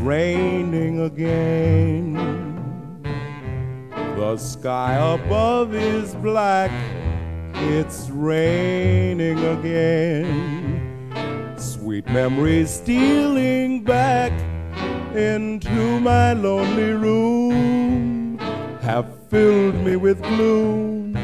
raining 0.00 1.00
again. 1.02 2.14
The 4.16 4.36
sky 4.38 4.94
above 4.94 5.74
is 5.74 6.14
black, 6.14 6.70
it's 7.54 8.08
raining 8.10 9.38
again. 9.38 10.96
Sweet 11.58 12.06
memories 12.08 12.70
stealing 12.70 13.84
back 13.84 14.32
into 15.14 16.00
my 16.00 16.32
lonely 16.32 16.92
room 16.92 18.38
have 18.80 19.06
filled 19.28 19.74
me 19.74 19.96
with 19.96 20.22
gloom. 20.22 21.14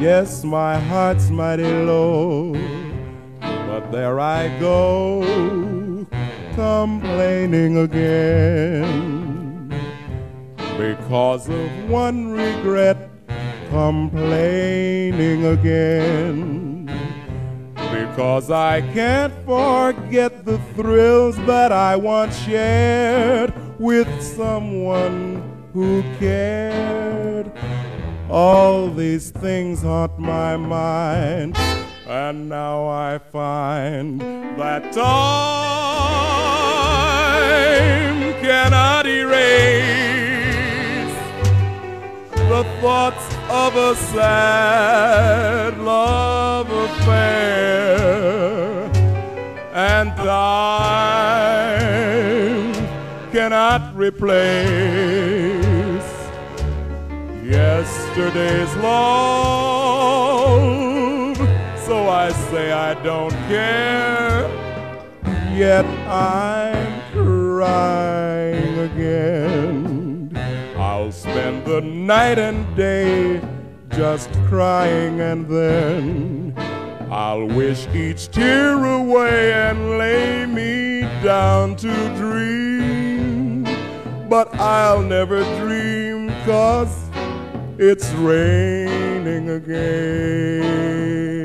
Yes, 0.00 0.42
my 0.42 0.78
heart's 0.78 1.30
mighty 1.30 1.72
low, 1.72 2.52
but 3.40 3.92
there 3.92 4.18
I 4.18 4.48
go, 4.58 5.22
complaining 6.58 7.78
again. 7.78 9.72
Because 10.76 11.48
of 11.48 11.88
one 11.88 12.32
regret, 12.32 12.96
complaining 13.70 15.44
again. 15.46 16.90
Because 17.76 18.50
I 18.50 18.80
can't 18.92 19.32
forget 19.46 20.44
the 20.44 20.58
thrills 20.74 21.36
that 21.46 21.70
I 21.70 21.94
once 21.94 22.36
shared 22.40 23.54
with 23.78 24.10
someone 24.20 25.40
who 25.72 26.02
cared. 26.18 27.52
All 28.28 28.90
these 28.90 29.30
things 29.30 29.82
haunt 29.82 30.18
my 30.18 30.56
mind, 30.56 31.56
and 32.08 32.48
now 32.48 32.88
I 32.88 33.18
find 33.18 34.20
that 34.58 34.92
time 34.92 35.67
thoughts 42.80 43.24
of 43.50 43.76
a 43.76 43.94
sad 43.96 45.78
love 45.78 46.70
affair, 46.70 47.98
and 49.74 50.16
time 50.16 51.78
cannot 53.32 53.94
replace 53.94 54.38
yesterday's 57.44 58.74
love. 58.76 60.18
So 61.86 62.08
I 62.08 62.30
say 62.50 62.72
I 62.72 62.94
don't 63.02 63.36
care, 63.48 64.48
yet 65.54 65.86
I'm 66.06 67.00
crying 67.12 68.78
again. 68.78 69.47
I'll 71.08 71.12
spend 71.12 71.64
the 71.64 71.80
night 71.80 72.38
and 72.38 72.76
day 72.76 73.40
just 73.92 74.30
crying, 74.46 75.22
and 75.22 75.48
then 75.48 76.52
I'll 77.10 77.46
wish 77.46 77.86
each 77.94 78.30
tear 78.30 78.74
away 78.84 79.54
and 79.54 79.96
lay 79.96 80.44
me 80.44 81.08
down 81.24 81.76
to 81.76 81.94
dream. 82.18 83.64
But 84.28 84.54
I'll 84.60 85.00
never 85.00 85.42
dream, 85.58 86.28
cause 86.44 86.94
it's 87.78 88.10
raining 88.10 89.48
again. 89.48 91.37